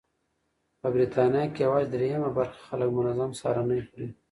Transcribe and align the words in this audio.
په 0.79 0.87
بریتانیا 0.93 1.43
کې 1.53 1.59
یوازې 1.67 1.91
درېیمه 1.93 2.29
برخه 2.37 2.59
خلک 2.67 2.89
منظم 2.97 3.31
سهارنۍ 3.39 3.79
خوري. 3.87 4.07